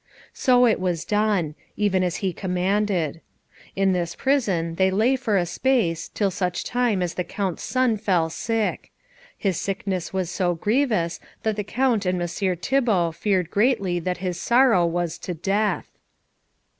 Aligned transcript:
So 0.33 0.65
it 0.65 0.79
was 0.79 1.05
done, 1.05 1.53
even 1.77 2.01
as 2.03 2.15
he 2.25 2.33
commanded. 2.33 3.21
In 3.75 3.93
this 3.93 4.15
prison 4.15 4.73
they 4.73 4.89
lay 4.89 5.15
for 5.15 5.37
a 5.37 5.45
space, 5.45 6.09
till 6.09 6.31
such 6.31 6.63
time 6.63 7.03
as 7.03 7.13
the 7.13 7.23
Count's 7.23 7.61
son 7.61 7.97
fell 7.97 8.31
sick. 8.31 8.89
His 9.37 9.61
sickness 9.61 10.11
was 10.11 10.31
so 10.31 10.55
grievous 10.55 11.19
that 11.43 11.55
the 11.55 11.63
Count 11.63 12.07
and 12.07 12.17
Messire 12.17 12.55
Thibault 12.55 13.11
feared 13.11 13.51
greatly 13.51 13.99
that 13.99 14.21
this 14.21 14.41
sorrow 14.41 14.87
was 14.87 15.19
to 15.19 15.35
death. 15.35 15.87